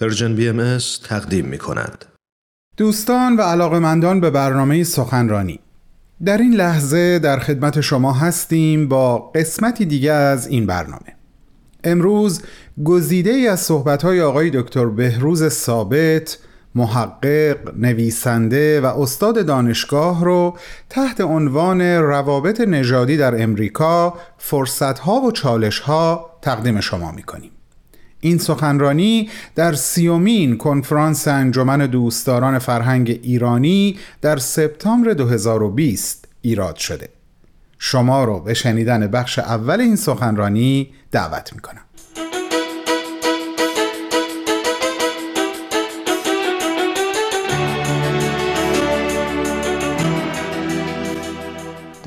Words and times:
Persian 0.00 0.34
BM 0.34 0.78
تقدیم 1.04 1.44
می 1.44 1.58
کند. 1.58 2.04
دوستان 2.76 3.36
و 3.36 3.42
علاقمندان 3.42 4.20
به 4.20 4.30
برنامه 4.30 4.84
سخنرانی. 4.84 5.60
در 6.24 6.38
این 6.38 6.54
لحظه 6.54 7.18
در 7.18 7.38
خدمت 7.38 7.80
شما 7.80 8.12
هستیم 8.12 8.88
با 8.88 9.18
قسمتی 9.18 9.84
دیگه 9.84 10.12
از 10.12 10.46
این 10.46 10.66
برنامه. 10.66 11.16
امروز 11.84 12.42
گزیده 12.84 13.30
ای 13.30 13.48
از 13.48 13.60
صحبتهای 13.60 14.20
آقای 14.20 14.50
دکتر 14.50 14.86
بهروز 14.86 15.48
ثابت 15.48 16.38
محقق، 16.74 17.56
نویسنده 17.76 18.80
و 18.80 18.86
استاد 18.86 19.46
دانشگاه 19.46 20.24
رو 20.24 20.56
تحت 20.90 21.20
عنوان 21.20 21.82
روابط 21.82 22.60
نژادی 22.60 23.16
در 23.16 23.42
امریکا 23.42 24.14
فرصتها 24.38 25.20
و 25.20 25.32
چالشها 25.32 26.38
تقدیم 26.42 26.80
شما 26.80 27.12
می‌کنیم 27.12 27.50
این 28.20 28.38
سخنرانی 28.38 29.30
در 29.54 29.72
سیومین 29.72 30.56
کنفرانس 30.56 31.28
انجمن 31.28 31.86
دوستداران 31.86 32.58
فرهنگ 32.58 33.20
ایرانی 33.22 33.98
در 34.20 34.36
سپتامبر 34.36 35.12
2020 35.12 36.28
ایراد 36.42 36.76
شده. 36.76 37.08
شما 37.78 38.24
رو 38.24 38.40
به 38.40 38.54
شنیدن 38.54 39.06
بخش 39.06 39.38
اول 39.38 39.80
این 39.80 39.96
سخنرانی 39.96 40.90
دعوت 41.10 41.52
می‌کنم. 41.52 41.87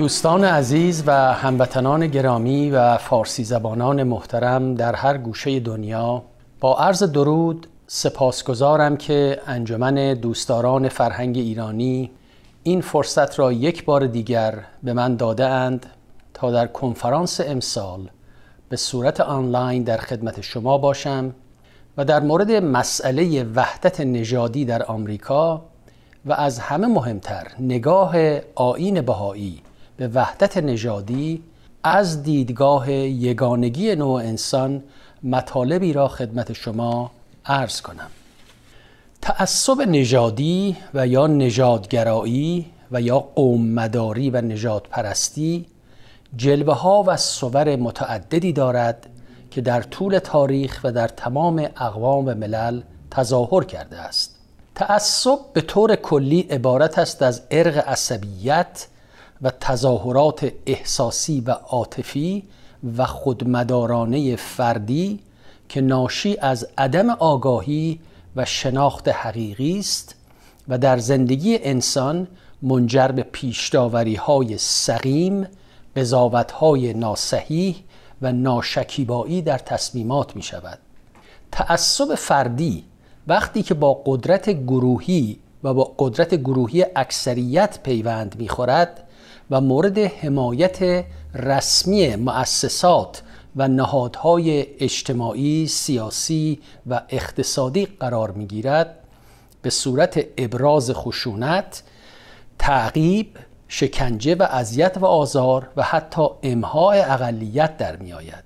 دوستان 0.01 0.43
عزیز 0.43 1.03
و 1.05 1.33
هموطنان 1.33 2.07
گرامی 2.07 2.71
و 2.71 2.97
فارسی 2.97 3.43
زبانان 3.43 4.03
محترم 4.03 4.75
در 4.75 4.95
هر 4.95 5.17
گوشه 5.17 5.59
دنیا 5.59 6.23
با 6.59 6.77
عرض 6.77 7.03
درود 7.03 7.67
سپاسگزارم 7.87 8.97
که 8.97 9.41
انجمن 9.47 10.13
دوستداران 10.13 10.89
فرهنگ 10.89 11.37
ایرانی 11.37 12.11
این 12.63 12.81
فرصت 12.81 13.39
را 13.39 13.51
یک 13.51 13.85
بار 13.85 14.07
دیگر 14.07 14.59
به 14.83 14.93
من 14.93 15.15
داده 15.15 15.45
اند 15.45 15.85
تا 16.33 16.51
در 16.51 16.67
کنفرانس 16.67 17.41
امسال 17.45 18.09
به 18.69 18.77
صورت 18.77 19.19
آنلاین 19.19 19.83
در 19.83 19.97
خدمت 19.97 20.41
شما 20.41 20.77
باشم 20.77 21.33
و 21.97 22.05
در 22.05 22.19
مورد 22.19 22.51
مسئله 22.51 23.43
وحدت 23.43 24.01
نژادی 24.01 24.65
در 24.65 24.83
آمریکا 24.83 25.61
و 26.25 26.33
از 26.33 26.59
همه 26.59 26.87
مهمتر 26.87 27.47
نگاه 27.59 28.15
آین 28.55 29.01
بهایی 29.01 29.61
به 30.01 30.07
وحدت 30.07 30.57
نژادی 30.57 31.43
از 31.83 32.23
دیدگاه 32.23 32.91
یگانگی 32.91 33.95
نوع 33.95 34.21
انسان 34.21 34.83
مطالبی 35.23 35.93
را 35.93 36.07
خدمت 36.07 36.53
شما 36.53 37.11
عرض 37.45 37.81
کنم. 37.81 38.09
تعصب 39.21 39.81
نژادی 39.81 40.77
و 40.93 41.07
یا 41.07 41.27
نژادگرایی 41.27 42.65
و 42.91 43.01
یا 43.01 43.19
قوم 43.19 43.67
مداری 43.67 44.29
و 44.29 44.41
نژاد 44.41 44.87
پرستی 44.89 45.65
جلوه 46.35 46.73
ها 46.73 47.03
و 47.07 47.17
صور 47.17 47.75
متعددی 47.75 48.53
دارد 48.53 49.09
که 49.51 49.61
در 49.61 49.81
طول 49.81 50.19
تاریخ 50.19 50.79
و 50.83 50.91
در 50.91 51.07
تمام 51.07 51.67
اقوام 51.77 52.25
و 52.25 52.33
ملل 52.33 52.81
تظاهر 53.11 53.63
کرده 53.63 53.97
است. 53.97 54.35
تعصب 54.75 55.39
به 55.53 55.61
طور 55.61 55.95
کلی 55.95 56.41
عبارت 56.41 56.99
است 56.99 57.21
از 57.21 57.41
ارق 57.51 57.77
عصبیت 57.77 58.87
و 59.41 59.51
تظاهرات 59.59 60.51
احساسی 60.65 61.41
و 61.41 61.51
عاطفی 61.51 62.43
و 62.97 63.05
خودمدارانه 63.05 64.35
فردی 64.35 65.19
که 65.69 65.81
ناشی 65.81 66.37
از 66.37 66.67
عدم 66.77 67.09
آگاهی 67.09 67.99
و 68.35 68.45
شناخت 68.45 69.07
حقیقی 69.07 69.79
است 69.79 70.15
و 70.67 70.77
در 70.77 70.97
زندگی 70.97 71.59
انسان 71.63 72.27
منجر 72.61 73.07
به 73.07 73.23
پیشداوری 73.23 74.15
های 74.15 74.57
سقیم 74.57 75.47
قضاوت 75.95 76.51
های 76.51 76.93
ناسحیح 76.93 77.75
و 78.21 78.31
ناشکیبایی 78.31 79.41
در 79.41 79.57
تصمیمات 79.57 80.35
می 80.35 80.41
شود 80.41 80.79
تعصب 81.51 82.15
فردی 82.15 82.83
وقتی 83.27 83.63
که 83.63 83.73
با 83.73 84.01
قدرت 84.05 84.49
گروهی 84.49 85.39
و 85.63 85.73
با 85.73 85.95
قدرت 85.99 86.35
گروهی 86.35 86.85
اکثریت 86.95 87.79
پیوند 87.83 88.35
می 88.39 88.49
خورد 88.49 89.07
و 89.51 89.61
مورد 89.61 89.97
حمایت 89.99 91.05
رسمی 91.33 92.15
مؤسسات 92.15 93.21
و 93.55 93.67
نهادهای 93.67 94.65
اجتماعی، 94.79 95.67
سیاسی 95.67 96.59
و 96.89 97.01
اقتصادی 97.09 97.85
قرار 97.85 98.31
می 98.31 98.45
گیرد 98.45 98.95
به 99.61 99.69
صورت 99.69 100.25
ابراز 100.37 100.91
خشونت، 100.91 101.83
تعقیب، 102.59 103.27
شکنجه 103.67 104.35
و 104.35 104.43
اذیت 104.43 104.97
و 104.97 105.05
آزار 105.05 105.69
و 105.77 105.83
حتی 105.83 106.27
امهای 106.43 106.99
اقلیت 106.99 107.77
در 107.77 107.95
می 107.95 108.13
آید. 108.13 108.43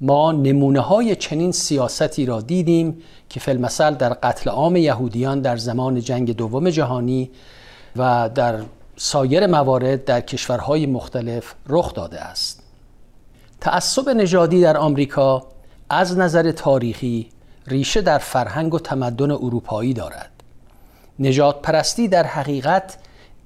ما 0.00 0.32
نمونه 0.32 0.80
های 0.80 1.16
چنین 1.16 1.52
سیاستی 1.52 2.26
را 2.26 2.40
دیدیم 2.40 3.02
که 3.28 3.40
فلمسل 3.40 3.94
در 3.94 4.12
قتل 4.12 4.50
عام 4.50 4.76
یهودیان 4.76 5.40
در 5.40 5.56
زمان 5.56 6.00
جنگ 6.00 6.36
دوم 6.36 6.70
جهانی 6.70 7.30
و 7.96 8.30
در 8.34 8.60
سایر 9.02 9.46
موارد 9.46 10.04
در 10.04 10.20
کشورهای 10.20 10.86
مختلف 10.86 11.54
رخ 11.68 11.94
داده 11.94 12.20
است. 12.20 12.62
تعصب 13.60 14.08
نژادی 14.08 14.60
در 14.60 14.76
آمریکا 14.76 15.46
از 15.90 16.18
نظر 16.18 16.50
تاریخی 16.50 17.28
ریشه 17.66 18.00
در 18.00 18.18
فرهنگ 18.18 18.74
و 18.74 18.78
تمدن 18.78 19.30
اروپایی 19.30 19.94
دارد. 19.94 20.30
نجات 21.18 21.62
پرستی 21.62 22.08
در 22.08 22.26
حقیقت 22.26 22.96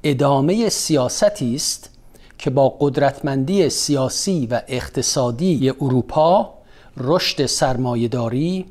ادامه 0.05 0.69
سیاستی 0.69 1.55
است 1.55 1.91
که 2.39 2.51
با 2.51 2.69
قدرتمندی 2.81 3.71
سیاسی 3.71 4.47
و 4.51 4.63
اقتصادی 4.69 5.71
اروپا 5.81 6.55
رشد 6.97 7.47
سرمایهداری 7.47 8.67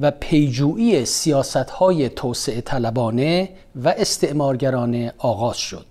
و 0.00 0.10
پیجویی 0.10 1.04
سیاستهای 1.04 2.08
توسعه 2.08 2.60
طلبانه 2.60 3.48
و 3.76 3.88
استعمارگرانه 3.88 5.12
آغاز 5.18 5.56
شد. 5.56 5.89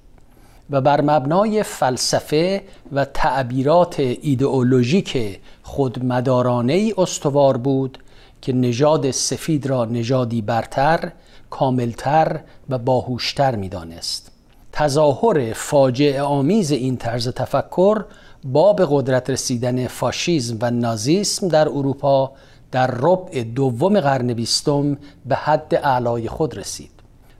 و 0.69 0.81
بر 0.81 1.01
مبنای 1.01 1.63
فلسفه 1.63 2.63
و 2.91 3.05
تعبیرات 3.05 3.99
ایدئولوژیک 3.99 5.39
خودمدارانه 5.63 6.73
ای 6.73 6.93
استوار 6.97 7.57
بود 7.57 7.97
که 8.41 8.53
نژاد 8.53 9.11
سفید 9.11 9.67
را 9.67 9.85
نژادی 9.85 10.41
برتر، 10.41 11.11
کاملتر 11.49 12.39
و 12.69 12.77
باهوشتر 12.77 13.55
می‌دانست. 13.55 14.31
تظاهر 14.71 15.53
فاجعه 15.53 16.21
آمیز 16.21 16.71
این 16.71 16.97
طرز 16.97 17.27
تفکر 17.27 18.05
با 18.43 18.73
به 18.73 18.87
قدرت 18.89 19.29
رسیدن 19.29 19.87
فاشیزم 19.87 20.57
و 20.61 20.71
نازیسم 20.71 21.47
در 21.47 21.69
اروپا 21.69 22.31
در 22.71 22.87
ربع 22.87 23.43
دوم 23.43 23.99
قرن 23.99 24.33
بیستم 24.33 24.97
به 25.25 25.35
حد 25.35 25.75
اعلای 25.75 26.27
خود 26.27 26.57
رسید. 26.57 26.91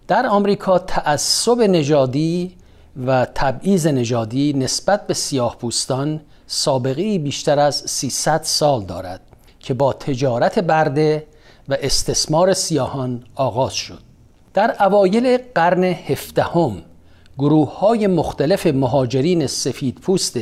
در 0.07 0.25
آمریکا 0.25 0.79
تعصب 0.79 1.61
نژادی 1.61 2.55
و 3.07 3.27
تبعیض 3.35 3.87
نژادی 3.87 4.53
نسبت 4.53 5.07
به 5.07 5.13
سیاه 5.13 5.57
پوستان 5.57 6.21
سابقه 6.47 7.19
بیشتر 7.19 7.59
از 7.59 7.75
300 7.75 8.41
سال 8.43 8.83
دارد 8.83 9.21
که 9.59 9.73
با 9.73 9.93
تجارت 9.93 10.59
برده 10.59 11.27
و 11.69 11.77
استثمار 11.81 12.53
سیاهان 12.53 13.23
آغاز 13.35 13.73
شد. 13.73 13.99
در 14.53 14.75
اوایل 14.79 15.37
قرن 15.55 15.83
هفدهم 15.83 16.77
گروه 17.37 17.79
های 17.79 18.07
مختلف 18.07 18.67
مهاجرین 18.67 19.47
سفید 19.47 19.95
پوست 19.95 20.39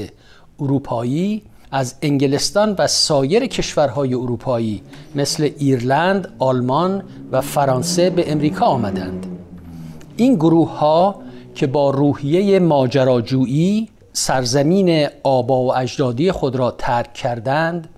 اروپایی 0.60 1.44
از 1.72 1.96
انگلستان 2.02 2.76
و 2.78 2.88
سایر 2.88 3.48
کشورهای 3.48 4.14
اروپایی 4.14 4.84
مثل 5.16 5.52
ایرلند، 5.58 6.36
آلمان 6.40 7.04
و 7.32 7.42
فرانسه 7.42 8.10
به 8.10 8.32
امریکا 8.32 8.66
آمدند. 8.66 9.26
این 10.18 10.36
گروه 10.36 10.78
ها 10.78 11.27
که 11.58 11.68
با 11.68 11.90
روحیه 11.90 12.60
ماجراجویی 12.60 13.90
سرزمین 14.14 15.08
آبا 15.24 15.64
و 15.64 15.78
اجدادی 15.78 16.32
خود 16.32 16.56
را 16.56 16.72
ترک 16.72 17.14
کردند 17.14 17.90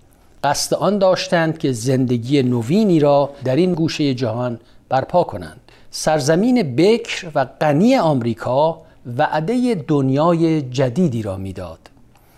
قصد 0.43 0.73
آن 0.73 0.99
داشتند 0.99 1.57
که 1.57 1.71
زندگی 1.71 2.43
نوینی 2.43 2.99
را 2.99 3.29
در 3.43 3.55
این 3.55 3.73
گوشه 3.73 4.13
جهان 4.13 4.59
برپا 4.89 5.23
کنند. 5.23 5.59
سرزمین 5.91 6.75
بکر 6.75 7.31
و 7.35 7.45
غنی 7.45 7.95
آمریکا 7.95 8.81
وعده 9.17 9.75
دنیای 9.87 10.61
جدیدی 10.61 11.21
را 11.21 11.37
می‌داد. 11.37 11.79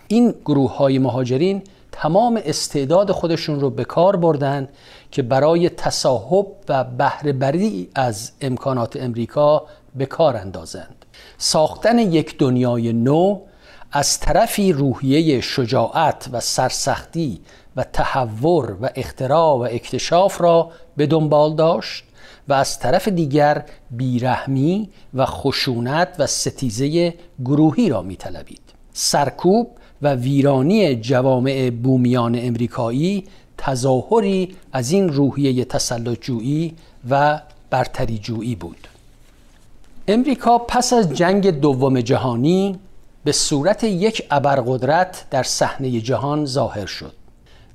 این 0.08 0.34
گروه 0.44 0.76
های 0.76 0.98
مهاجرین 0.98 1.62
تمام 1.92 2.40
استعداد 2.44 3.10
خودشون 3.10 3.60
رو 3.60 3.70
به 3.70 3.84
کار 3.84 4.16
بردن 4.16 4.68
که 5.10 5.22
برای 5.22 5.68
تصاحب 5.68 6.46
و 6.68 6.84
بهرهبری 6.84 7.88
از 7.94 8.32
امکانات 8.40 8.96
امریکا 8.96 9.66
به 9.96 10.06
کار 10.06 10.36
اندازند. 10.36 11.01
ساختن 11.38 11.98
یک 11.98 12.38
دنیای 12.38 12.92
نو 12.92 13.40
از 13.92 14.20
طرفی 14.20 14.72
روحیه 14.72 15.40
شجاعت 15.40 16.28
و 16.32 16.40
سرسختی 16.40 17.40
و 17.76 17.84
تحور 17.84 18.76
و 18.80 18.88
اختراع 18.94 19.56
و 19.56 19.68
اکتشاف 19.70 20.40
را 20.40 20.70
به 20.96 21.06
دنبال 21.06 21.54
داشت 21.54 22.04
و 22.48 22.52
از 22.52 22.78
طرف 22.78 23.08
دیگر 23.08 23.64
بیرحمی 23.90 24.88
و 25.14 25.26
خشونت 25.26 26.16
و 26.18 26.26
ستیزه 26.26 27.14
گروهی 27.44 27.88
را 27.88 28.02
میطلبید. 28.02 28.62
سرکوب 28.92 29.70
و 30.02 30.14
ویرانی 30.14 30.96
جوامع 30.96 31.70
بومیان 31.70 32.38
امریکایی 32.38 33.24
تظاهری 33.58 34.56
از 34.72 34.90
این 34.90 35.08
روحیه 35.08 35.64
تسلطجویی 35.64 36.74
و 37.10 37.40
برتریجویی 37.70 38.54
بود. 38.54 38.88
امریکا 40.08 40.58
پس 40.58 40.92
از 40.92 41.12
جنگ 41.12 41.50
دوم 41.50 42.00
جهانی 42.00 42.78
به 43.24 43.32
صورت 43.32 43.84
یک 43.84 44.26
ابرقدرت 44.30 45.24
در 45.30 45.42
صحنه 45.42 46.00
جهان 46.00 46.46
ظاهر 46.46 46.86
شد. 46.86 47.12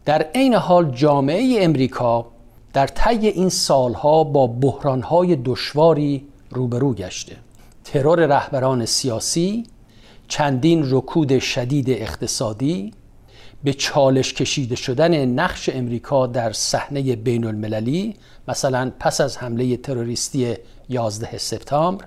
در 0.06 0.22
عین 0.36 0.54
حال 0.54 0.92
جامعه 0.92 1.58
امریکا 1.60 2.26
در 2.74 2.88
طی 2.88 3.28
این 3.28 3.50
سالها 3.50 4.24
با 4.24 4.48
بحرانهای 4.48 5.36
دشواری 5.36 6.28
روبرو 6.50 6.94
گشته. 6.94 7.36
ترور 7.84 8.26
رهبران 8.26 8.86
سیاسی 8.86 9.64
چندین 10.28 10.84
رکود 10.92 11.40
شدید 11.40 11.90
اقتصادی 11.90 12.94
به 13.64 13.74
چالش 13.74 14.34
کشیده 14.34 14.76
شدن 14.76 15.26
نقش 15.26 15.70
امریکا 15.74 16.28
در 16.28 16.52
صحنه 16.52 17.16
بین 17.16 17.46
المللی 17.46 18.16
مثلا 18.48 18.92
پس 19.00 19.22
از 19.22 19.38
حمله 19.38 19.78
تروریستی 19.78 20.56
11 20.90 21.38
سپتامبر 21.38 22.06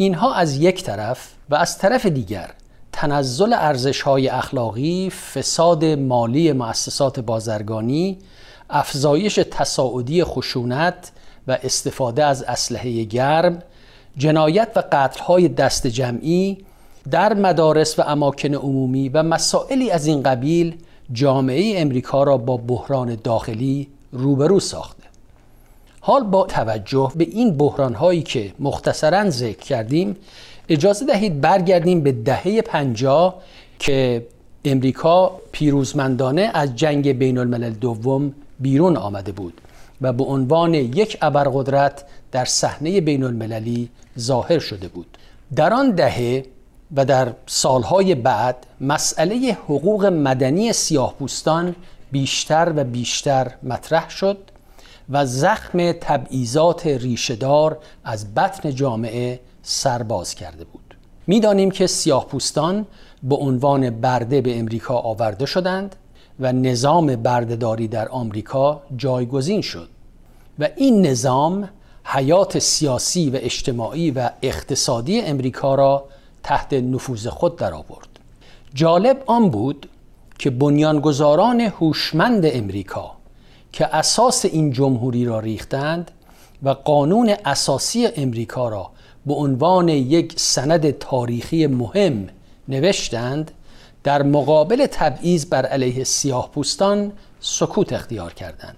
اینها 0.00 0.34
از 0.34 0.56
یک 0.56 0.82
طرف 0.82 1.28
و 1.50 1.54
از 1.54 1.78
طرف 1.78 2.06
دیگر 2.06 2.50
تنزل 2.92 3.52
ارزش 3.52 4.00
های 4.02 4.28
اخلاقی، 4.28 5.10
فساد 5.10 5.84
مالی 5.84 6.52
مؤسسات 6.52 7.20
بازرگانی، 7.20 8.18
افزایش 8.70 9.34
تصاعدی 9.50 10.24
خشونت 10.24 11.12
و 11.48 11.58
استفاده 11.62 12.24
از 12.24 12.42
اسلحه 12.42 13.04
گرم، 13.04 13.62
جنایت 14.16 14.68
و 14.76 14.82
قتل‌های 14.92 15.48
دست 15.48 15.86
جمعی 15.86 16.58
در 17.10 17.34
مدارس 17.34 17.98
و 17.98 18.02
اماکن 18.02 18.54
عمومی 18.54 19.08
و 19.08 19.22
مسائلی 19.22 19.90
از 19.90 20.06
این 20.06 20.22
قبیل 20.22 20.76
جامعه 21.12 21.80
امریکا 21.80 22.22
را 22.22 22.36
با 22.36 22.56
بحران 22.56 23.14
داخلی 23.24 23.88
روبرو 24.12 24.60
ساخته 24.60 24.97
حال 26.08 26.22
با 26.22 26.46
توجه 26.46 27.12
به 27.16 27.24
این 27.24 27.56
بحران 27.56 27.94
هایی 27.94 28.22
که 28.22 28.52
مختصرا 28.58 29.30
ذکر 29.30 29.58
کردیم 29.58 30.16
اجازه 30.68 31.06
دهید 31.06 31.40
برگردیم 31.40 32.00
به 32.00 32.12
دهه 32.12 32.62
پنجاه 32.62 33.34
که 33.78 34.26
امریکا 34.64 35.32
پیروزمندانه 35.52 36.50
از 36.54 36.76
جنگ 36.76 37.12
بین 37.12 37.38
الملل 37.38 37.70
دوم 37.70 38.34
بیرون 38.60 38.96
آمده 38.96 39.32
بود 39.32 39.60
و 40.00 40.12
به 40.12 40.24
عنوان 40.24 40.74
یک 40.74 41.18
ابرقدرت 41.22 42.04
در 42.32 42.44
صحنه 42.44 43.00
بین 43.00 43.24
المللی 43.24 43.88
ظاهر 44.18 44.58
شده 44.58 44.88
بود. 44.88 45.18
در 45.56 45.72
آن 45.72 45.90
دهه 45.90 46.44
و 46.96 47.04
در 47.04 47.32
سالهای 47.46 48.14
بعد 48.14 48.66
مسئله 48.80 49.56
حقوق 49.64 50.04
مدنی 50.04 50.72
سیاهپوستان 50.72 51.74
بیشتر 52.12 52.72
و 52.76 52.84
بیشتر 52.84 53.50
مطرح 53.62 54.10
شد. 54.10 54.38
و 55.10 55.26
زخم 55.26 55.92
تبعیضات 55.92 56.86
ریشهدار 56.86 57.78
از 58.04 58.34
بطن 58.34 58.74
جامعه 58.74 59.40
سرباز 59.62 60.34
کرده 60.34 60.64
بود 60.64 60.94
می‌دانیم 61.26 61.70
که 61.70 61.86
سیاهپوستان 61.86 62.86
به 63.22 63.36
عنوان 63.36 63.90
برده 63.90 64.40
به 64.40 64.58
امریکا 64.58 64.94
آورده 64.94 65.46
شدند 65.46 65.96
و 66.40 66.52
نظام 66.52 67.16
بردهداری 67.16 67.88
در 67.88 68.08
آمریکا 68.08 68.82
جایگزین 68.96 69.60
شد 69.60 69.88
و 70.58 70.68
این 70.76 71.06
نظام 71.06 71.68
حیات 72.04 72.58
سیاسی 72.58 73.30
و 73.30 73.36
اجتماعی 73.36 74.10
و 74.10 74.30
اقتصادی 74.42 75.20
امریکا 75.20 75.74
را 75.74 76.04
تحت 76.42 76.72
نفوذ 76.72 77.26
خود 77.26 77.56
درآورد. 77.56 78.08
جالب 78.74 79.22
آن 79.26 79.50
بود 79.50 79.88
که 80.38 80.50
بنیانگذاران 80.50 81.60
هوشمند 81.60 82.42
امریکا 82.46 83.17
که 83.72 83.96
اساس 83.96 84.44
این 84.44 84.72
جمهوری 84.72 85.24
را 85.24 85.40
ریختند 85.40 86.10
و 86.62 86.70
قانون 86.70 87.34
اساسی 87.44 88.06
امریکا 88.06 88.68
را 88.68 88.90
به 89.26 89.34
عنوان 89.34 89.88
یک 89.88 90.40
سند 90.40 90.90
تاریخی 90.90 91.66
مهم 91.66 92.28
نوشتند 92.68 93.50
در 94.04 94.22
مقابل 94.22 94.86
تبعیض 94.86 95.46
بر 95.46 95.66
علیه 95.66 96.04
سیاه 96.04 96.50
پوستان 96.50 97.12
سکوت 97.40 97.92
اختیار 97.92 98.34
کردند. 98.34 98.76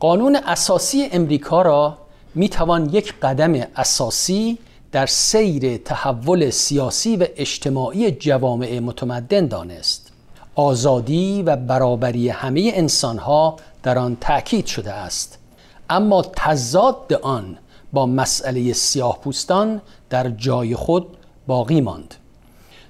قانون 0.00 0.36
اساسی 0.36 1.08
امریکا 1.12 1.62
را 1.62 1.98
می 2.34 2.48
توان 2.48 2.90
یک 2.92 3.14
قدم 3.22 3.54
اساسی 3.76 4.58
در 4.92 5.06
سیر 5.06 5.76
تحول 5.76 6.50
سیاسی 6.50 7.16
و 7.16 7.26
اجتماعی 7.36 8.10
جوامع 8.10 8.78
متمدن 8.78 9.46
دانست. 9.46 10.03
آزادی 10.54 11.42
و 11.42 11.56
برابری 11.56 12.28
همه 12.28 12.72
انسانها 12.74 13.56
در 13.82 13.98
آن 13.98 14.16
تأکید 14.20 14.66
شده 14.66 14.92
است. 14.92 15.38
اما 15.90 16.22
تضاد 16.22 17.12
آن 17.22 17.58
با 17.92 18.06
مسئله 18.06 18.72
سیاه 18.72 19.18
پوستان 19.18 19.80
در 20.10 20.28
جای 20.28 20.76
خود 20.76 21.06
باقی 21.46 21.80
ماند. 21.80 22.14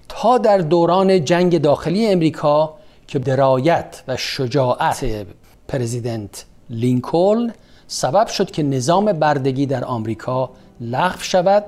تا 0.09 0.39
در 0.39 0.59
دوران 0.59 1.25
جنگ 1.25 1.61
داخلی 1.61 2.07
امریکا 2.07 2.75
که 3.07 3.19
درایت 3.19 4.03
و 4.09 4.17
شجاعت 4.17 5.27
پرزیدنت 5.69 6.45
لینکلن 6.71 7.53
سبب 7.87 8.27
شد 8.27 8.51
که 8.51 8.63
نظام 8.63 9.13
بردگی 9.13 9.67
در 9.67 9.85
آمریکا 9.85 10.51
لغو 10.81 11.21
شود 11.21 11.65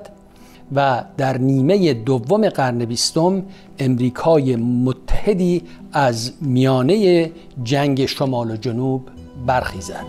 و 0.75 1.03
در 1.17 1.37
نیمه 1.37 1.93
دوم 1.93 2.49
قرن 2.49 2.85
بیستم 2.85 3.43
امریکای 3.79 4.55
متحدی 4.55 5.63
از 5.93 6.31
میانه 6.41 7.31
جنگ 7.63 8.05
شمال 8.05 8.51
و 8.51 8.55
جنوب 8.55 9.09
برخیزد. 9.45 10.05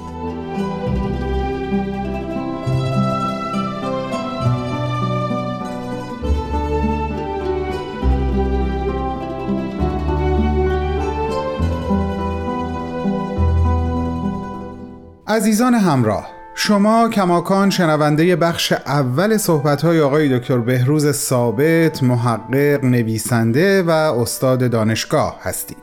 عزیزان 15.28 15.74
همراه 15.74 16.37
شما 16.68 17.08
کماکان 17.08 17.70
شنونده 17.70 18.36
بخش 18.36 18.72
اول 18.72 19.36
صحبت‌های 19.36 20.00
آقای 20.00 20.38
دکتر 20.38 20.58
بهروز 20.58 21.12
ثابت 21.12 22.02
محقق 22.02 22.84
نویسنده 22.84 23.82
و 23.82 23.90
استاد 23.90 24.70
دانشگاه 24.70 25.38
هستید. 25.42 25.78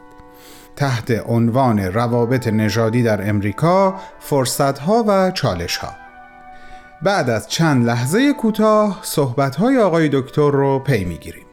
تحت 0.75 1.11
عنوان 1.27 1.79
روابط 1.79 2.47
نژادی 2.47 3.03
در 3.03 3.29
امریکا 3.29 3.95
فرصتها 4.19 5.03
و 5.07 5.31
چالشها. 5.31 5.89
بعد 7.01 7.29
از 7.29 7.47
چند 7.47 7.85
لحظه 7.85 8.33
کوتاه 8.33 8.99
صحبت‌های 9.01 9.77
آقای 9.77 10.09
دکتر 10.09 10.51
رو 10.51 10.79
پی 10.79 11.05
می‌گیریم. 11.05 11.45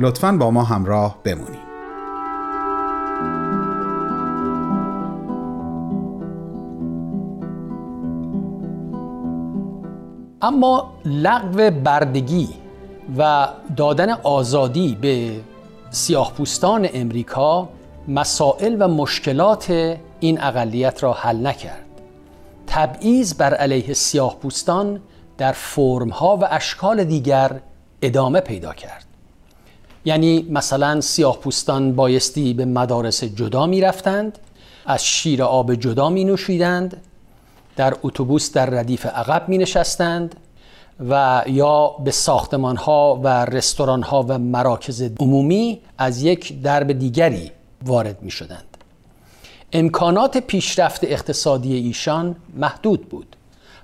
لطفاً 0.00 0.32
با 0.32 0.50
ما 0.50 0.64
همراه 0.64 1.18
بمونید. 1.24 1.67
اما 10.42 10.92
لغو 11.04 11.70
بردگی 11.70 12.48
و 13.18 13.48
دادن 13.76 14.10
آزادی 14.10 14.98
به 15.00 15.40
سیاهپوستان 15.90 16.88
امریکا 16.94 17.68
مسائل 18.08 18.76
و 18.80 18.88
مشکلات 18.88 19.70
این 20.20 20.40
اقلیت 20.40 21.02
را 21.02 21.12
حل 21.12 21.46
نکرد. 21.46 21.84
تبعیض 22.66 23.34
بر 23.34 23.54
علیه 23.54 23.94
سیاهپوستان 23.94 25.00
در 25.38 25.52
فرمها 25.52 26.36
و 26.36 26.44
اشکال 26.50 27.04
دیگر 27.04 27.60
ادامه 28.02 28.40
پیدا 28.40 28.72
کرد. 28.72 29.04
یعنی 30.04 30.46
مثلا 30.50 31.00
سیاهپوستان 31.00 31.92
بایستی 31.92 32.54
به 32.54 32.64
مدارس 32.64 33.24
جدا 33.24 33.66
می 33.66 33.80
رفتند 33.80 34.38
از 34.86 35.04
شیر 35.04 35.42
آب 35.42 35.74
جدا 35.74 36.08
می 36.10 36.24
نوشیدند 36.24 37.02
در 37.78 37.94
اتوبوس 38.02 38.52
در 38.52 38.66
ردیف 38.66 39.06
عقب 39.06 39.48
می 39.48 39.58
نشستند 39.58 40.36
و 41.08 41.42
یا 41.46 41.88
به 41.88 42.10
ساختمان 42.10 42.76
ها 42.76 43.20
و 43.22 43.44
رستوران 43.44 44.02
ها 44.02 44.22
و 44.28 44.38
مراکز 44.38 45.10
عمومی 45.20 45.80
از 45.98 46.22
یک 46.22 46.62
درب 46.62 46.92
دیگری 46.92 47.50
وارد 47.84 48.22
می 48.22 48.30
شدند. 48.30 48.76
امکانات 49.72 50.38
پیشرفت 50.38 51.04
اقتصادی 51.04 51.74
ایشان 51.74 52.36
محدود 52.56 53.08
بود. 53.08 53.36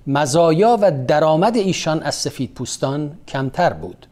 مزایا 0.06 0.78
و 0.80 1.04
درآمد 1.06 1.56
ایشان 1.56 2.02
از 2.02 2.14
سفید 2.14 2.54
پوستان 2.54 3.12
کمتر 3.28 3.72
بود. 3.72 4.06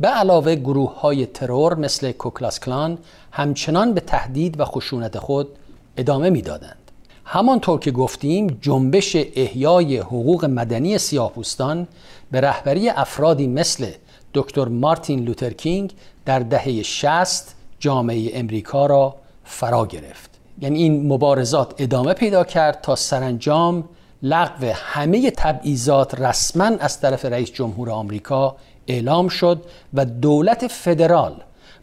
به 0.00 0.08
علاوه 0.08 0.54
گروه 0.54 1.00
های 1.00 1.26
ترور 1.26 1.74
مثل 1.74 2.12
کوکلاس 2.12 2.60
کلان 2.60 2.98
همچنان 3.32 3.94
به 3.94 4.00
تهدید 4.00 4.60
و 4.60 4.64
خشونت 4.64 5.18
خود 5.18 5.48
ادامه 5.96 6.30
می‌دادند 6.30 6.81
همانطور 7.24 7.78
که 7.78 7.90
گفتیم 7.90 8.58
جنبش 8.60 9.16
احیای 9.16 9.98
حقوق 9.98 10.44
مدنی 10.44 10.98
سیاهپوستان 10.98 11.88
به 12.30 12.40
رهبری 12.40 12.88
افرادی 12.88 13.46
مثل 13.46 13.86
دکتر 14.34 14.64
مارتین 14.64 15.24
لوترکینگ 15.24 15.92
در 16.24 16.38
دهه 16.38 16.82
60 16.82 17.54
جامعه 17.78 18.30
امریکا 18.34 18.86
را 18.86 19.14
فرا 19.44 19.86
گرفت. 19.86 20.30
یعنی 20.60 20.82
این 20.82 21.12
مبارزات 21.12 21.74
ادامه 21.78 22.14
پیدا 22.14 22.44
کرد 22.44 22.80
تا 22.80 22.96
سرانجام 22.96 23.84
لغو 24.22 24.72
همه 24.74 25.30
تبعیضات 25.30 26.20
رسما 26.20 26.64
از 26.64 27.00
طرف 27.00 27.24
رئیس 27.24 27.52
جمهور 27.52 27.90
آمریکا 27.90 28.56
اعلام 28.86 29.28
شد 29.28 29.62
و 29.94 30.04
دولت 30.04 30.66
فدرال 30.66 31.34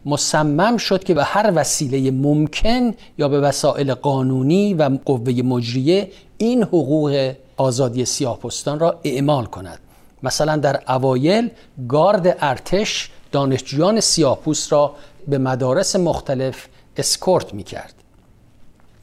مصمم 0.04 0.76
شد 0.76 1.04
که 1.04 1.14
به 1.14 1.24
هر 1.24 1.52
وسیله 1.54 2.10
ممکن 2.10 2.94
یا 3.18 3.28
به 3.28 3.40
وسایل 3.40 3.94
قانونی 3.94 4.74
و 4.74 4.98
قوه 5.04 5.32
مجریه 5.32 6.10
این 6.38 6.62
حقوق 6.62 7.32
آزادی 7.56 8.04
سیاهپوستان 8.04 8.78
را 8.78 9.00
اعمال 9.04 9.44
کند. 9.44 9.78
مثلا 10.22 10.56
در 10.56 10.82
اوایل 10.88 11.50
گارد 11.88 12.36
ارتش 12.40 13.10
دانشجویان 13.32 14.00
سیاهپوست 14.00 14.72
را 14.72 14.94
به 15.28 15.38
مدارس 15.38 15.96
مختلف 15.96 16.66
اسکورت 16.96 17.54
می 17.54 17.62
کرد 17.62 17.94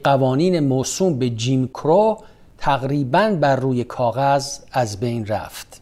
قوانین 0.04 0.60
موسوم 0.60 1.18
به 1.18 1.30
جیم 1.30 1.68
کرو 1.68 2.18
تقریبا 2.58 3.36
بر 3.40 3.56
روی 3.56 3.84
کاغذ 3.84 4.58
از 4.72 5.00
بین 5.00 5.26
رفت. 5.26 5.80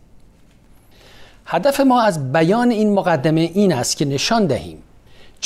هدف 1.46 1.80
ما 1.80 2.02
از 2.02 2.32
بیان 2.32 2.70
این 2.70 2.92
مقدمه 2.92 3.40
این 3.40 3.72
است 3.72 3.96
که 3.96 4.04
نشان 4.04 4.46
دهیم 4.46 4.82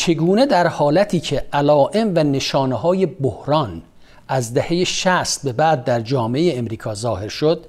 چگونه 0.00 0.46
در 0.46 0.66
حالتی 0.66 1.20
که 1.20 1.46
علائم 1.52 2.12
و 2.14 2.24
نشانه 2.24 2.74
های 2.74 3.06
بحران 3.06 3.82
از 4.28 4.54
دهه 4.54 4.84
60 4.84 5.42
به 5.42 5.52
بعد 5.52 5.84
در 5.84 6.00
جامعه 6.00 6.58
امریکا 6.58 6.94
ظاهر 6.94 7.28
شد 7.28 7.66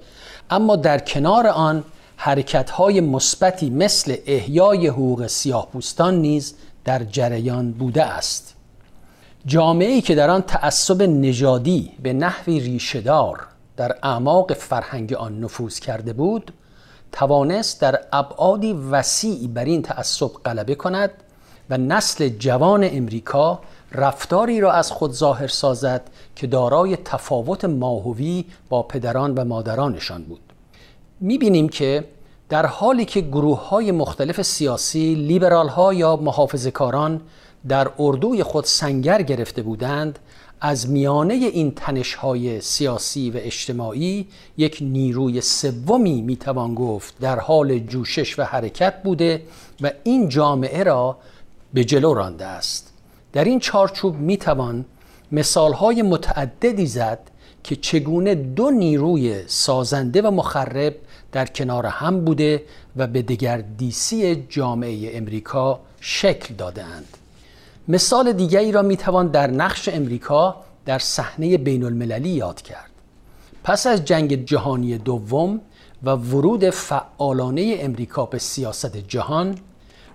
اما 0.50 0.76
در 0.76 1.00
کنار 1.00 1.48
آن 1.48 1.84
حرکت 2.18 2.70
های 2.70 3.02
مثبتی 3.02 3.70
مثل 3.70 4.16
احیای 4.26 4.88
حقوق 4.88 5.28
سیاهپوستان 5.28 6.16
نیز 6.16 6.56
در 6.86 7.04
جریان 7.04 7.72
بوده 7.72 8.04
است. 8.04 8.56
جامعه 9.46 10.02
که 10.02 10.16
در 10.16 10.30
آن 10.30 10.42
تعصب 10.42 11.02
نژادی 11.02 11.92
به 12.04 12.14
نحوی 12.14 12.60
ریشهدار 12.60 13.48
در 13.78 13.98
اعماق 14.04 14.54
فرهنگ 14.54 15.14
آن 15.14 15.40
نفوذ 15.40 15.80
کرده 15.80 16.14
بود 16.14 16.54
توانست 17.12 17.82
در 17.82 18.00
ابعادی 18.14 18.74
وسیعی 18.74 19.48
بر 19.48 19.66
این 19.66 19.82
تعصب 19.82 20.32
غلبه 20.46 20.76
کند 20.76 21.12
و 21.72 21.78
نسل 21.78 22.30
جوان 22.30 22.84
امریکا 22.92 23.60
رفتاری 23.92 24.62
را 24.62 24.72
از 24.72 24.92
خود 24.92 25.12
ظاهر 25.12 25.48
سازد 25.48 26.02
که 26.36 26.48
دارای 26.48 26.96
تفاوت 26.96 27.66
ماهوی 27.66 28.46
با 28.70 28.84
پدران 28.84 29.34
و 29.34 29.46
مادرانشان 29.46 30.24
بود. 30.24 30.42
می‌بینیم 31.20 31.70
که 31.70 32.04
در 32.50 32.66
حالی 32.66 33.06
که 33.06 33.22
گروه 33.22 33.70
های 33.70 33.92
مختلف 33.92 34.42
سیاسی 34.42 35.16
لیبرال 35.16 35.68
ها 35.68 35.94
یا 35.94 36.16
محافظ 36.16 36.68
کاران 36.68 37.22
در 37.68 37.92
اردوی 38.00 38.44
خود 38.44 38.66
سنگر 38.66 39.22
گرفته 39.22 39.62
بودند 39.62 40.20
از 40.62 40.90
میانه 40.90 41.34
این 41.34 41.74
های 42.18 42.62
سیاسی 42.62 43.32
و 43.32 43.34
اجتماعی 43.38 44.28
یک 44.58 44.78
نیروی 44.82 45.42
سومی 45.42 46.22
می‌توان 46.22 46.76
گفت 46.76 47.20
در 47.20 47.40
حال 47.40 47.80
جوشش 47.80 48.40
و 48.40 48.44
حرکت 48.44 49.04
بوده 49.04 49.42
و 49.82 49.92
این 50.04 50.30
جامعه 50.30 50.84
را 50.84 51.18
به 51.74 51.84
جلو 51.84 52.14
رانده 52.14 52.46
است 52.46 52.94
در 53.34 53.44
این 53.44 53.60
چارچوب 53.60 54.16
می‌توان 54.16 54.86
مثالهای 55.32 56.02
متعددی 56.02 56.86
زد 56.86 57.20
که 57.64 57.76
چگونه 57.76 58.36
دو 58.36 58.72
نیروی 58.72 59.48
سازنده 59.48 60.22
و 60.22 60.32
مخرب 60.32 60.96
در 61.32 61.46
کنار 61.46 61.86
هم 61.86 62.26
بوده 62.26 62.64
و 62.96 63.08
به 63.08 63.22
دگردیسی 63.22 64.46
جامعه 64.50 65.18
امریکا 65.18 65.80
شکل 66.00 66.54
دادهاند. 66.54 67.18
مثال 67.88 68.34
دیگری 68.34 68.72
را 68.72 68.82
می‌توان 68.82 69.28
در 69.28 69.52
نقش 69.52 69.90
امریکا 69.90 70.56
در 70.86 71.00
صحنه 71.00 71.58
بین 71.58 71.84
المللی 71.84 72.30
یاد 72.30 72.62
کرد. 72.62 72.90
پس 73.64 73.88
از 73.88 74.06
جنگ 74.06 74.46
جهانی 74.46 74.98
دوم 74.98 75.62
و 76.04 76.10
ورود 76.10 76.70
فعالانه 76.70 77.76
امریکا 77.80 78.26
به 78.26 78.38
سیاست 78.38 78.98
جهان 78.98 79.58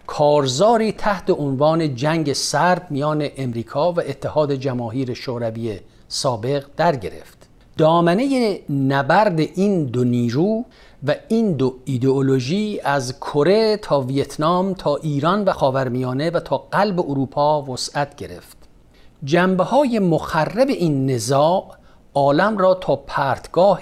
کارزاری 0.06 0.92
تحت 0.92 1.30
عنوان 1.30 1.94
جنگ 1.94 2.32
سرد 2.32 2.86
میان 2.90 3.28
امریکا 3.36 3.92
و 3.92 4.00
اتحاد 4.00 4.54
جماهیر 4.54 5.14
شوروی 5.14 5.80
سابق 6.08 6.64
در 6.76 6.96
گرفت. 6.96 7.46
دامنه 7.78 8.58
نبرد 8.70 9.40
این 9.40 9.84
دو 9.84 10.04
نیرو 10.04 10.64
و 11.06 11.14
این 11.28 11.52
دو 11.52 11.74
ایدئولوژی 11.84 12.80
از 12.84 13.20
کره 13.20 13.76
تا 13.76 14.00
ویتنام 14.00 14.74
تا 14.74 14.96
ایران 14.96 15.44
و 15.44 15.52
خاورمیانه 15.52 16.30
و 16.30 16.40
تا 16.40 16.58
قلب 16.58 17.00
اروپا 17.00 17.62
وسعت 17.62 18.16
گرفت. 18.16 18.56
جنبه 19.24 19.64
های 19.64 19.98
مخرب 19.98 20.68
این 20.68 21.10
نزاع 21.10 21.66
عالم 22.14 22.58
را 22.58 22.74
تا 22.74 22.96
پرتگاه 22.96 23.80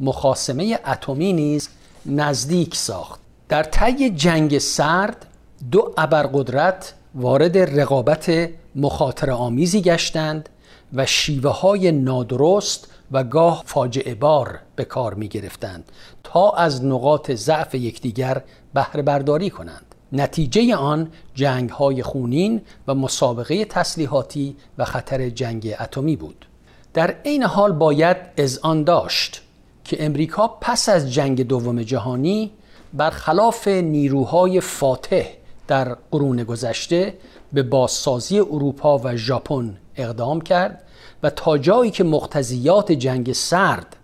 مخاسمه 0.00 0.78
اتمی 0.86 1.32
نیز 1.32 1.68
نزدیک 2.06 2.76
ساخت. 2.76 3.20
در 3.48 3.62
طی 3.62 4.10
جنگ 4.10 4.58
سرد 4.58 5.26
دو 5.70 5.94
ابرقدرت 5.96 6.94
وارد 7.14 7.58
رقابت 7.58 8.50
مخاطر 8.74 9.30
آمیزی 9.30 9.80
گشتند 9.80 10.48
و 10.92 11.06
شیوه 11.06 11.50
های 11.50 11.92
نادرست 11.92 12.88
و 13.12 13.24
گاه 13.24 13.62
فاجعه 13.66 14.14
بار 14.14 14.58
به 14.76 14.84
کار 14.84 15.14
می 15.14 15.28
گرفتند 15.28 15.92
تا 16.24 16.50
از 16.50 16.84
نقاط 16.84 17.30
ضعف 17.30 17.74
یکدیگر 17.74 18.42
بهره 18.74 19.02
برداری 19.02 19.50
کنند. 19.50 19.94
نتیجه 20.12 20.76
آن 20.76 21.10
جنگ 21.34 21.70
های 21.70 22.02
خونین 22.02 22.60
و 22.88 22.94
مسابقه 22.94 23.64
تسلیحاتی 23.64 24.56
و 24.78 24.84
خطر 24.84 25.28
جنگ 25.28 25.74
اتمی 25.80 26.16
بود. 26.16 26.46
در 26.94 27.14
عین 27.24 27.42
حال 27.42 27.72
باید 27.72 28.16
آن 28.62 28.84
داشت 28.84 29.42
که 29.84 30.04
امریکا 30.04 30.48
پس 30.48 30.88
از 30.88 31.12
جنگ 31.12 31.46
دوم 31.46 31.82
جهانی 31.82 32.50
برخلاف 32.92 33.68
نیروهای 33.68 34.60
فاتح 34.60 35.39
در 35.70 35.96
قرون 36.10 36.44
گذشته 36.44 37.14
به 37.52 37.62
بازسازی 37.62 38.38
اروپا 38.38 38.98
و 39.04 39.16
ژاپن 39.16 39.76
اقدام 39.96 40.40
کرد 40.40 40.82
و 41.22 41.30
تا 41.30 41.58
جایی 41.58 41.90
که 41.90 42.04
مقتضیات 42.04 42.92
جنگ 42.92 43.32
سرد 43.32 43.96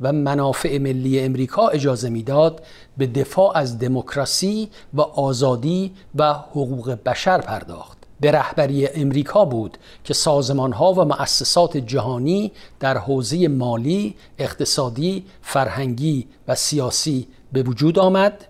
و 0.00 0.12
منافع 0.12 0.78
ملی 0.78 1.20
امریکا 1.20 1.68
اجازه 1.68 2.08
می‌داد 2.10 2.62
به 2.98 3.06
دفاع 3.06 3.58
از 3.58 3.78
دموکراسی 3.78 4.68
و 4.94 5.00
آزادی 5.00 5.92
و 6.14 6.32
حقوق 6.32 6.98
بشر 7.06 7.38
پرداخت. 7.38 7.98
به 8.20 8.30
رهبری 8.30 8.88
امریکا 8.88 9.44
بود 9.44 9.78
که 10.04 10.14
سازمان 10.14 10.72
ها 10.72 10.92
و 10.92 11.04
مؤسسات 11.04 11.76
جهانی 11.76 12.52
در 12.80 12.98
حوزه 12.98 13.48
مالی، 13.48 14.14
اقتصادی، 14.38 15.24
فرهنگی 15.42 16.26
و 16.48 16.54
سیاسی 16.54 17.28
به 17.52 17.62
وجود 17.62 17.98
آمد 17.98 18.44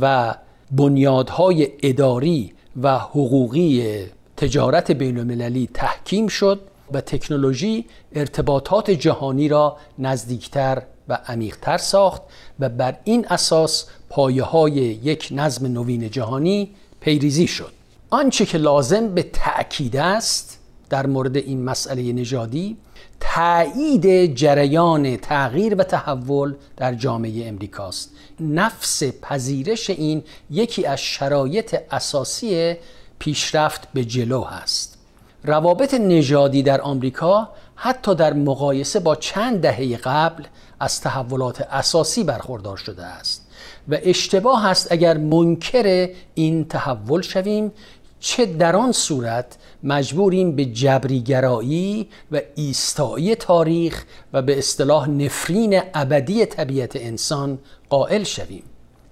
و 0.00 0.34
بنیادهای 0.72 1.68
اداری 1.82 2.52
و 2.82 2.98
حقوقی 2.98 3.98
تجارت 4.36 4.90
بین 4.90 5.18
المللی 5.18 5.68
تحکیم 5.74 6.28
شد 6.28 6.60
و 6.92 7.00
تکنولوژی 7.00 7.84
ارتباطات 8.12 8.90
جهانی 8.90 9.48
را 9.48 9.76
نزدیکتر 9.98 10.82
و 11.08 11.18
عمیقتر 11.26 11.78
ساخت 11.78 12.22
و 12.60 12.68
بر 12.68 12.96
این 13.04 13.26
اساس 13.26 13.86
پایه 14.08 14.42
های 14.42 14.72
یک 14.72 15.28
نظم 15.30 15.66
نوین 15.66 16.10
جهانی 16.10 16.70
پیریزی 17.00 17.46
شد. 17.46 17.72
آنچه 18.10 18.46
که 18.46 18.58
لازم 18.58 19.08
به 19.08 19.22
تأکید 19.22 19.96
است 19.96 20.58
در 20.90 21.06
مورد 21.06 21.36
این 21.36 21.64
مسئله 21.64 22.12
نژادی 22.12 22.76
تایید 23.20 24.34
جریان 24.34 25.16
تغییر 25.16 25.74
و 25.74 25.82
تحول 25.82 26.54
در 26.76 26.94
جامعه 26.94 27.48
امریکاست. 27.48 28.10
نفس 28.40 29.02
پذیرش 29.22 29.90
این 29.90 30.24
یکی 30.50 30.86
از 30.86 31.00
شرایط 31.00 31.76
اساسی 31.90 32.76
پیشرفت 33.18 33.88
به 33.94 34.04
جلو 34.04 34.44
هست. 34.44 34.98
روابط 35.44 35.94
نژادی 35.94 36.62
در 36.62 36.80
آمریکا 36.80 37.48
حتی 37.74 38.14
در 38.14 38.32
مقایسه 38.32 39.00
با 39.00 39.16
چند 39.16 39.60
دهه 39.60 39.96
قبل 39.96 40.44
از 40.80 41.00
تحولات 41.00 41.60
اساسی 41.60 42.24
برخوردار 42.24 42.76
شده 42.76 43.04
است 43.04 43.46
و 43.88 43.98
اشتباه 44.02 44.66
است 44.66 44.92
اگر 44.92 45.16
منکر 45.16 46.08
این 46.34 46.64
تحول 46.64 47.22
شویم 47.22 47.72
چه 48.20 48.46
در 48.46 48.76
آن 48.76 48.92
صورت 48.92 49.56
مجبوریم 49.84 50.56
به 50.56 50.64
جبریگرایی 50.64 52.08
و 52.32 52.40
ایستایی 52.54 53.34
تاریخ 53.34 54.04
و 54.32 54.42
به 54.42 54.58
اصطلاح 54.58 55.08
نفرین 55.08 55.80
ابدی 55.94 56.46
طبیعت 56.46 56.96
انسان 56.96 57.58
قائل 57.88 58.22
شویم. 58.22 58.62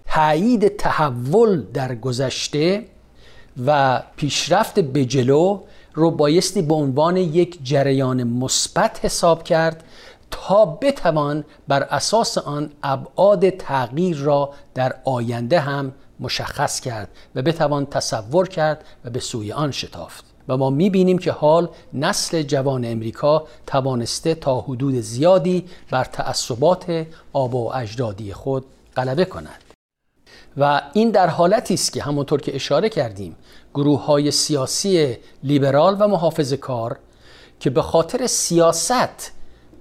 تایید 0.06 0.76
تحول 0.76 1.62
در 1.62 1.94
گذشته 1.94 2.84
و 3.66 4.02
پیشرفت 4.16 4.80
به 4.80 5.04
جلو 5.04 5.60
رو 5.94 6.10
بایستی 6.10 6.62
به 6.62 6.74
عنوان 6.74 7.16
یک 7.16 7.58
جریان 7.62 8.24
مثبت 8.24 9.04
حساب 9.04 9.42
کرد 9.44 9.84
تا 10.30 10.64
بتوان 10.64 11.44
بر 11.68 11.82
اساس 11.82 12.38
آن 12.38 12.70
ابعاد 12.82 13.50
تغییر 13.50 14.16
را 14.16 14.52
در 14.74 14.96
آینده 15.04 15.60
هم 15.60 15.92
مشخص 16.20 16.80
کرد 16.80 17.08
و 17.34 17.42
بتوان 17.42 17.86
تصور 17.86 18.48
کرد 18.48 18.84
و 19.04 19.10
به 19.10 19.20
سوی 19.20 19.52
آن 19.52 19.70
شتافت. 19.70 20.29
و 20.48 20.56
ما 20.56 20.70
می‌بینیم 20.70 21.18
که 21.18 21.32
حال 21.32 21.68
نسل 21.94 22.42
جوان 22.42 22.84
امریکا 22.84 23.46
توانسته 23.66 24.34
تا 24.34 24.60
حدود 24.60 24.94
زیادی 24.94 25.64
بر 25.90 26.04
تعصبات 26.04 27.06
آب 27.32 27.54
و 27.54 27.72
اجدادی 27.74 28.32
خود 28.32 28.64
غلبه 28.96 29.24
کند. 29.24 29.64
و 30.56 30.82
این 30.92 31.10
در 31.10 31.26
حالتی 31.26 31.74
است 31.74 31.92
که 31.92 32.02
همونطور 32.02 32.40
که 32.40 32.54
اشاره 32.54 32.88
کردیم 32.88 33.36
گروه 33.74 34.04
های 34.04 34.30
سیاسی 34.30 35.16
لیبرال 35.42 35.96
و 35.98 36.08
محافظ 36.08 36.52
کار 36.52 36.98
که 37.60 37.70
به 37.70 37.82
خاطر 37.82 38.26
سیاست 38.26 39.32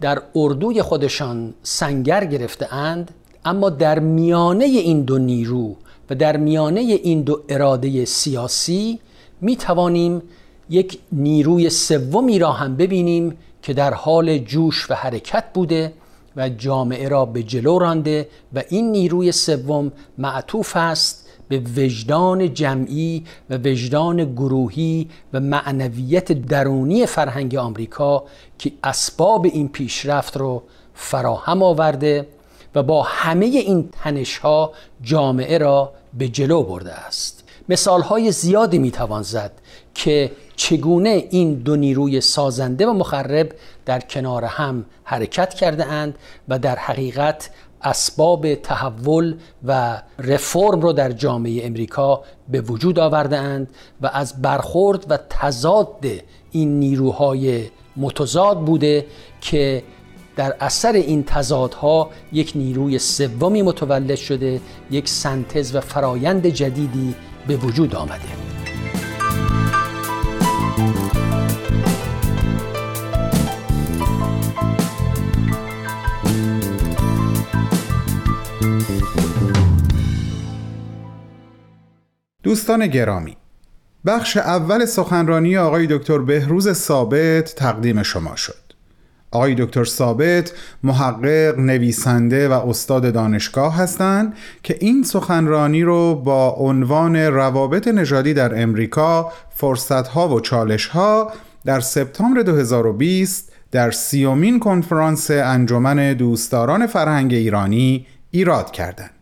در 0.02 0.22
اردوی 0.36 0.82
خودشان 0.82 1.54
سنگر 1.64 2.26
گرفته 2.26 2.74
اند 2.74 3.12
اما 3.46 3.70
در 3.70 4.00
میانه 4.00 4.66
این 4.66 5.02
دو 5.02 5.18
نیرو 5.18 5.76
و 6.10 6.16
در 6.16 6.38
میانه 6.38 6.80
این 6.80 7.22
دو 7.22 7.42
اراده 7.50 8.06
سیاسی 8.06 9.00
می 9.42 9.56
توانیم 9.56 10.22
یک 10.70 11.00
نیروی 11.12 11.70
سومی 11.70 12.40
را 12.40 12.52
هم 12.52 12.76
ببینیم 12.76 13.38
که 13.62 13.74
در 13.74 13.94
حال 13.94 14.38
جوش 14.38 14.92
و 14.92 14.94
حرکت 14.94 15.44
بوده 15.54 15.94
و 16.36 16.50
جامعه 16.50 17.08
را 17.08 17.26
به 17.26 17.44
جلو 17.44 17.80
رانده 17.80 18.30
و 18.54 18.64
این 18.70 18.92
نیروی 18.92 19.32
سوم 19.32 19.92
معطوف 20.18 20.76
است 20.76 21.30
به 21.50 21.60
وجدان 21.78 22.54
جمعی 22.54 23.24
و 23.50 23.58
وجدان 23.58 24.34
گروهی 24.34 25.10
و 25.34 25.40
معنویت 25.40 26.32
درونی 26.32 27.06
فرهنگ 27.06 27.56
آمریکا 27.56 28.24
که 28.60 28.72
اسباب 28.84 29.46
این 29.46 29.70
پیشرفت 29.70 30.38
رو 30.38 30.64
فراهم 30.94 31.64
آورده 31.64 32.28
و 32.76 32.84
با 32.84 33.04
همه 33.04 33.46
این 33.46 33.90
تنش 33.92 34.38
ها 34.38 34.72
جامعه 35.02 35.58
را 35.58 35.94
به 36.18 36.28
جلو 36.28 36.64
برده 36.64 36.94
است. 36.94 37.44
مثال 37.70 38.02
های 38.02 38.32
زیادی 38.32 38.78
می‌توان 38.78 39.24
زد 39.24 39.52
که 39.96 40.32
چگونه 40.60 41.28
این 41.30 41.54
دو 41.54 41.76
نیروی 41.76 42.22
سازنده 42.22 42.88
و 42.88 42.94
مخرب 42.94 43.52
در 43.86 44.00
کنار 44.00 44.44
هم 44.44 44.86
حرکت 45.04 45.54
کرده 45.54 45.86
اند 45.86 46.18
و 46.48 46.60
در 46.60 46.76
حقیقت 46.76 47.50
اسباب 47.82 48.56
تحول 48.56 49.36
و 49.66 50.02
رفرم 50.20 50.82
رو 50.82 50.94
در 50.94 51.12
جامعه 51.12 51.66
امریکا 51.66 52.24
به 52.50 52.62
وجود 52.62 53.00
آورده 53.00 53.38
اند 53.38 53.68
و 54.02 54.10
از 54.14 54.42
برخورد 54.42 55.06
و 55.12 55.18
تضاد 55.30 56.06
این 56.52 56.80
نیروهای 56.80 57.66
متضاد 57.98 58.60
بوده 58.60 59.06
که 59.42 59.84
در 60.36 60.56
اثر 60.60 60.94
این 60.94 61.24
تضادها 61.24 62.10
یک 62.32 62.52
نیروی 62.56 63.00
سومی 63.00 63.62
متولد 63.62 64.16
شده 64.16 64.62
یک 64.92 65.10
سنتز 65.10 65.76
و 65.76 65.82
فرایند 65.82 66.48
جدیدی 66.48 67.16
به 67.48 67.56
وجود 67.56 67.96
آمده. 67.96 68.49
دوستان 82.50 82.88
گرامی 82.88 83.38
بخش 84.06 84.38
اول 84.38 84.86
سخنرانی 84.86 85.58
آقای 85.58 85.88
دکتر 85.88 86.18
بهروز 86.18 86.72
ثابت 86.72 87.56
تقدیم 87.56 88.04
شما 88.04 88.36
شد 88.36 88.74
آقای 89.32 89.56
دکتر 89.56 89.84
ثابت 89.84 90.54
محقق، 90.84 91.60
نویسنده 91.60 92.50
و 92.50 92.52
استاد 92.52 93.14
دانشگاه 93.14 93.76
هستند 93.76 94.34
که 94.64 94.78
این 94.80 95.04
سخنرانی 95.04 95.84
رو 95.84 96.16
با 96.16 96.50
عنوان 96.50 97.16
روابط 97.16 97.88
نژادی 97.88 98.34
در 98.34 98.62
امریکا 98.62 99.32
فرصتها 99.56 100.36
و 100.36 100.40
چالشها 100.40 101.32
در 101.66 101.80
سپتامبر 101.80 102.42
2020 102.42 103.52
در 103.72 103.92
سیومین 103.92 104.60
کنفرانس 104.60 105.32
انجمن 105.32 106.14
دوستداران 106.14 106.88
فرهنگ 106.88 107.34
ایرانی 107.34 108.08
ایراد 108.32 108.72
کردند. 108.72 109.19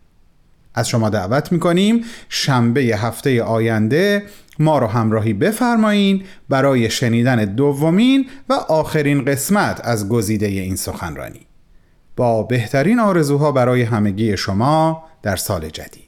از 0.78 0.88
شما 0.88 1.10
دعوت 1.10 1.52
می‌کنیم. 1.52 2.04
شنبه 2.28 2.80
هفته 2.80 3.42
آینده 3.42 4.22
ما 4.58 4.78
رو 4.78 4.86
همراهی 4.86 5.32
بفرمایین 5.32 6.24
برای 6.48 6.90
شنیدن 6.90 7.44
دومین 7.44 8.26
و 8.48 8.52
آخرین 8.52 9.24
قسمت 9.24 9.80
از 9.84 10.08
گزیده 10.08 10.46
این 10.46 10.76
سخنرانی. 10.76 11.46
با 12.16 12.42
بهترین 12.42 13.00
آرزوها 13.00 13.52
برای 13.52 13.82
همگی 13.82 14.36
شما 14.36 15.04
در 15.22 15.36
سال 15.36 15.68
جدید. 15.68 16.07